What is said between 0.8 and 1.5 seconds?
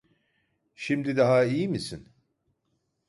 ?imdi daha